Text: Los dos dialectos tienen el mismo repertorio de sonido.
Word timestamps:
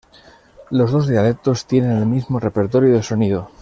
Los 0.71 0.91
dos 0.91 1.07
dialectos 1.07 1.67
tienen 1.67 1.91
el 1.99 2.07
mismo 2.07 2.39
repertorio 2.39 2.91
de 2.95 3.03
sonido. 3.03 3.51